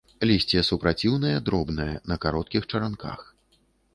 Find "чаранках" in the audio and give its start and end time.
2.71-3.19